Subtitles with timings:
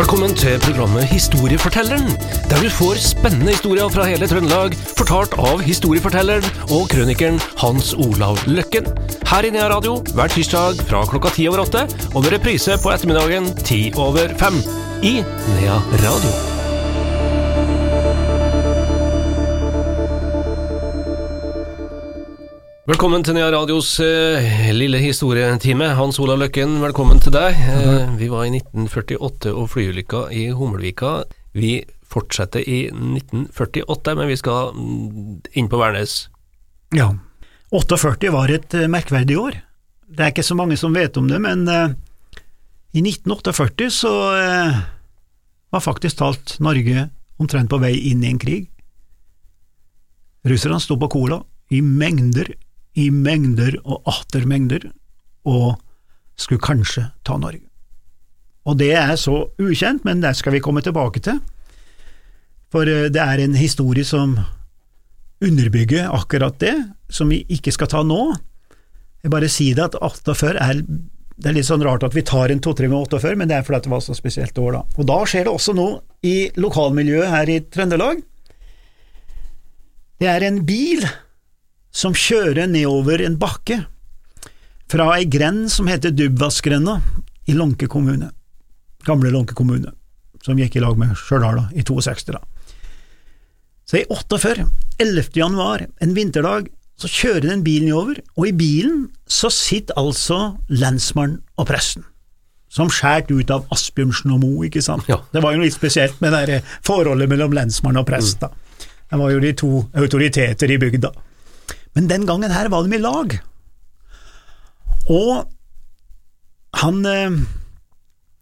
[0.00, 2.06] Velkommen til programmet Historiefortelleren,
[2.48, 8.40] der du får spennende historier fra hele Trøndelag, fortalt av historiefortelleren og krønikeren Hans Olav
[8.48, 8.88] Løkken.
[9.28, 11.84] Her i Nea Radio hver tirsdag fra klokka ti over åtte,
[12.14, 14.56] og med reprise på ettermiddagen ti over fem.
[15.04, 15.20] I
[15.58, 16.49] Nea Radio.
[22.88, 25.90] Velkommen til Nea Radios eh, lille historietime.
[25.98, 27.58] Hans Olav Løkken, velkommen til deg.
[27.60, 31.10] Eh, vi var i 1948 og flyulykka i Hummelvika.
[31.52, 36.14] Vi fortsetter i 1948, men vi skal mm, inn på Værnes.
[36.96, 37.10] Ja.
[37.68, 39.60] 48 var et eh, merkverdig år.
[40.08, 41.92] Det er ikke så mange som vet om det, men eh,
[42.96, 44.80] i 1948 så eh,
[45.68, 48.66] var faktisk talt Norge omtrent på vei inn i en krig.
[50.48, 52.48] Russerne sto på Kola i mengder,
[52.98, 54.88] i mengder og atter mengder,
[55.46, 55.78] og
[56.40, 57.66] skulle kanskje ta Norge.
[58.68, 61.40] Og det er så ukjent, men det skal vi komme tilbake til,
[62.70, 64.36] for eh, det er en historie som
[65.40, 66.74] underbygger akkurat det,
[67.10, 68.20] som vi ikke skal ta nå.
[69.24, 70.84] Jeg bare sier det at 48 er
[71.40, 73.64] det er litt sånn rart at vi tar en to-tre med 48, men det er
[73.64, 74.80] fordi det var så spesielt år, da.
[75.00, 78.20] Og da skjer det også noe i lokalmiljøet her i Trøndelag.
[80.20, 81.06] Det er en bil
[81.90, 83.82] som kjører nedover en bakke
[84.90, 86.98] fra ei grend som heter Dubvassgrenda
[87.50, 88.30] i Lånke kommune,
[89.06, 89.92] gamle Lånke kommune,
[90.42, 92.34] som gikk i lag med Stjørdal i 62.
[92.34, 92.42] da.
[93.90, 94.66] Så i 48,
[95.02, 95.30] 11.
[95.34, 96.68] januar, en vinterdag,
[97.00, 102.04] så kjører den bilen over, og i bilen så sitter altså lensmannen og presten,
[102.70, 105.08] som skåret ut av Asbjørnsen og Moe, ikke sant.
[105.10, 105.18] Ja.
[105.32, 108.52] Det var jo litt spesielt med det forholdet mellom lensmann og prest, da.
[109.10, 111.10] Det var jo de to autoriteter i bygda.
[111.96, 113.36] Men den gangen her var de i lag.
[115.10, 115.48] Og
[116.80, 117.38] han eh,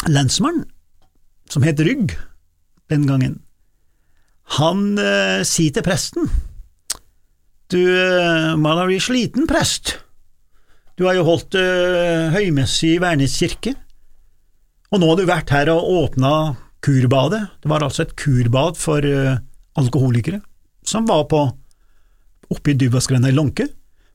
[0.08, 0.66] lensmannen,
[1.48, 2.12] som het Rygg
[2.92, 3.38] den gangen,
[4.58, 6.28] han eh, sier til presten
[7.68, 9.98] Du, eh, blitt sliten, prest.
[10.96, 13.74] Du har jo holdt eh, høymesse i Værnes kirke,
[14.88, 16.32] og nå har du vært her og åpna
[16.84, 17.42] kurbadet.
[17.60, 19.36] Det var altså et kurbad for eh,
[19.78, 20.40] alkoholikere,
[20.80, 21.44] som var på
[22.52, 23.68] oppe i Dubasgrenda i Lånke,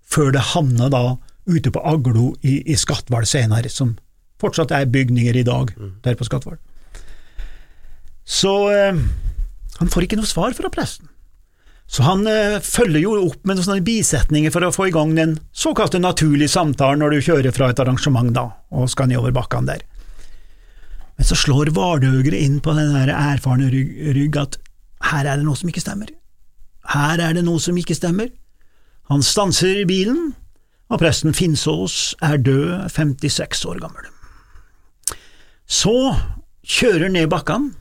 [0.03, 1.03] før det havna da
[1.49, 3.95] ute på Aglo i, i Skatval senere, som
[4.41, 5.71] fortsatt er bygninger i dag
[6.03, 6.59] der på Skatval.
[8.23, 9.01] Så eh,
[9.79, 11.09] han får ikke noe svar fra presten.
[11.93, 15.11] Så han eh, følger jo opp med noen sånne bisetninger for å få i gang
[15.17, 19.75] den såkalte naturlige samtalen når du kjører fra et arrangement da, og skal nedover bakkene
[19.75, 19.83] der.
[21.19, 24.57] Men så slår Vardøgre inn på den erfarne rygg, rygg at
[25.11, 26.09] her er det noe som ikke stemmer.
[26.91, 28.31] Her er det noe som ikke stemmer.
[29.11, 30.33] Han stanser bilen,
[30.91, 34.09] og presten Finnsås er død, 56 år gammel.
[35.67, 35.95] Så
[36.63, 37.73] kjører ned bakkene.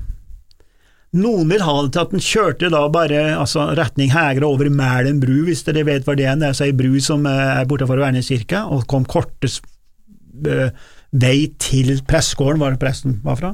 [1.13, 5.19] Noen vil ha det til at han kjørte da bare altså retning Hegra over Mælen
[5.21, 6.39] bru, hvis dere vet hva det er.
[6.41, 9.67] Det er ei bru som eh, er bortenfor Værnes kirke, og kom kortest
[10.49, 10.73] eh,
[11.13, 13.53] vei til pressegården, var presten var fra.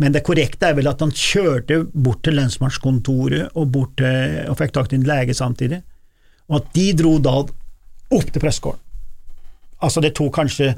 [0.00, 4.94] Men det korrekte er vel at han kjørte bort til lensmannskontoret og, og fikk tak
[4.94, 5.82] i en lege samtidig,
[6.48, 8.80] og at de dro da opp til pressegården.
[9.80, 10.72] Altså, det tok kanskje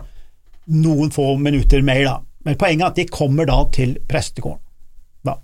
[0.74, 4.60] noen få minutter mer, da, men poenget er at de kommer da til prestegården.
[5.26, 5.36] Da.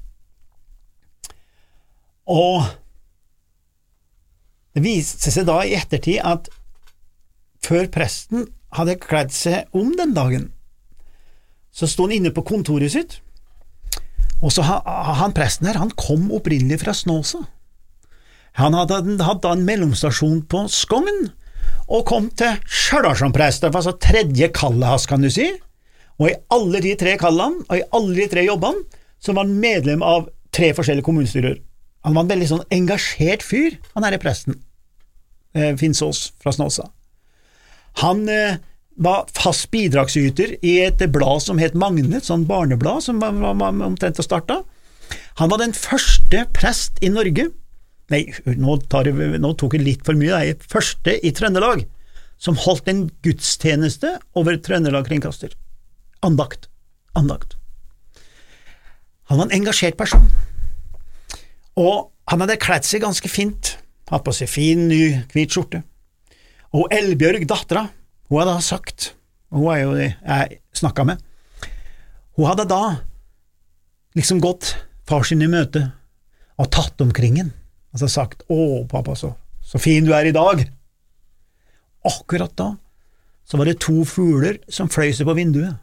[2.35, 2.67] Og
[4.75, 6.51] det viste seg da i ettertid at
[7.65, 8.47] før presten
[8.77, 10.51] hadde kledd seg om den dagen,
[11.75, 13.19] så sto han inne på kontoret sitt,
[14.43, 14.83] og så ha-
[15.19, 17.45] han presten her, han kom opprinnelig fra Snåsa.
[18.59, 21.31] Han hadde, hadde da en mellomstasjon på Skogn,
[21.89, 25.49] og kom til Stjørdal som prest, det var altså tredje kallet hans, kan du si,
[26.19, 28.85] og i alle de tre kallene, og i alle de tre jobbene,
[29.23, 31.59] så var han medlem av tre forskjellige kommunestyrer.
[32.07, 34.59] Han var en veldig sånn engasjert fyr, han herre presten,
[35.55, 36.89] eh, Finnsås fra Snåsa.
[38.03, 38.59] Han eh,
[38.99, 44.19] var fast bidragsyter i et blad som het Magne, et sånt barneblad som var, omtrent
[44.19, 44.61] å starte.
[45.39, 47.49] Han var den første prest i Norge,
[48.13, 48.25] nei,
[48.59, 51.85] nå, tar jeg, nå tok jeg litt for mye, nei, første i Trøndelag,
[52.43, 55.55] som holdt en gudstjeneste over Trøndelag Kringkaster.
[56.27, 56.67] Andakt.
[57.19, 57.55] Andakt.
[59.31, 60.27] Han var en engasjert person,
[61.79, 63.77] og han hadde kledd seg ganske fint,
[64.11, 65.85] hatt på seg fin, ny, hvit skjorte.
[66.77, 67.87] Og Elbjørg, dattera,
[68.29, 69.13] hun hadde da sagt,
[69.51, 71.23] og hun er jo det jeg snakka med,
[72.37, 72.83] hun hadde da
[74.19, 74.75] liksom gått
[75.09, 75.89] far sin i møte
[76.59, 77.53] og tatt omkring ham,
[77.95, 79.33] altså sagt å, pappa, så,
[79.65, 80.65] så fin du er i dag.
[82.07, 82.73] Akkurat da
[83.49, 85.79] så var det to fugler som fløy seg på vinduet,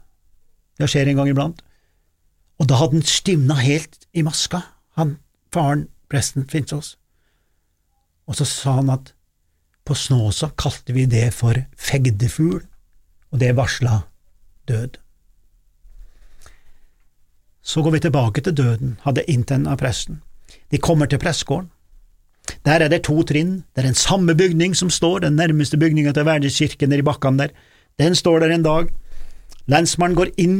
[0.77, 1.63] det skjer en gang iblant,
[2.59, 4.61] Og da hadde han stivna helt i maska,
[4.95, 5.17] han
[5.51, 6.95] faren, presten Finnsås.
[8.27, 9.14] Og så sa han at
[9.85, 12.63] på Snåsa kalte vi det for fegdefugl,
[13.31, 14.01] og det varsla
[14.67, 14.97] død.
[17.65, 20.21] Så går vi tilbake til døden, hadde inten av presten.
[20.71, 21.69] De kommer til prestgården.
[22.65, 26.13] Der er det to trinn, det er den samme bygning som står, den nærmeste bygninga
[26.13, 27.55] til verdenskirken nede i bakkene der.
[27.97, 28.91] Den står der en dag.
[29.65, 30.59] Lensmannen går inn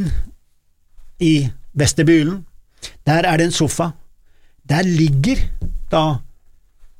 [1.22, 2.46] i vestibylen.
[3.06, 3.92] Der er det en sofa.
[4.70, 5.42] Der ligger
[5.92, 6.22] da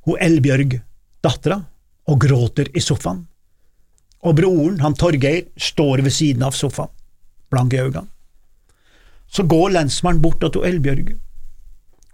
[0.06, 0.78] hun Elbjørg,
[1.24, 1.64] dattera,
[2.06, 3.24] og gråter i sofaen.
[4.26, 6.92] Og broren, han Torgeir, står ved siden av sofaen,
[7.50, 8.08] blank i øynene.
[9.26, 11.16] Så går lensmannen bort til Elbjørg,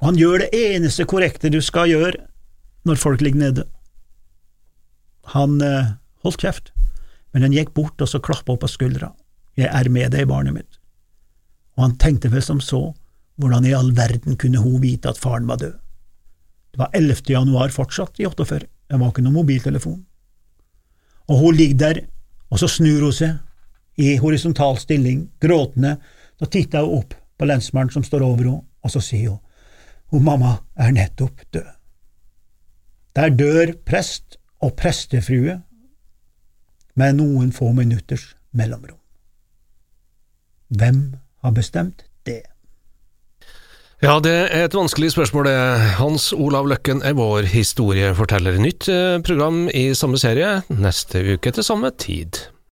[0.00, 2.25] og han gjør det eneste korrekte du skal gjøre
[2.89, 3.67] når folk ligger nede.
[5.37, 5.93] Han eh,
[6.25, 6.73] holdt kjeft,
[7.31, 9.12] men han gikk bort og så klappa på skuldra.
[9.56, 10.81] Jeg er med deg, barnet mitt.
[11.77, 12.88] Og han tenkte vel som så,
[13.41, 15.79] hvordan i all verden kunne hun vite at faren var død?
[16.73, 17.23] Det var 11.
[17.29, 20.00] januar fortsatt i 48, det var ikke noen mobiltelefon.
[21.33, 22.00] Og hun ligger der,
[22.53, 23.39] og så snur hun seg,
[23.97, 25.94] i horisontal stilling, gråtende,
[26.37, 29.41] så titter hun opp på lensmannen som står over henne, og så sier hun,
[30.12, 31.71] hun mamma er nettopp død.
[33.17, 35.56] Der dør prest og prestefrue
[37.00, 39.00] med noen få minutters mellomrom.
[40.69, 41.00] Hvem
[41.41, 42.05] har bestemt?
[44.02, 45.58] Ja, det er et vanskelig spørsmål, det.
[46.00, 48.56] Hans Olav Løkken er vår historieforteller.
[48.58, 52.40] Nytt eh, program i samme serie neste uke til samme tid.